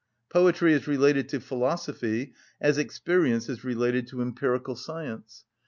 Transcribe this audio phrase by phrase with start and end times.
[0.33, 5.45] Poetry is related to philosophy as experience is related to empirical science.